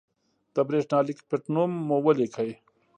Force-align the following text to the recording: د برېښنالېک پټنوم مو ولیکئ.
د 0.53 0.55
برېښنالېک 0.67 1.19
پټنوم 1.29 1.71
مو 1.87 1.97
ولیکئ. 2.05 2.51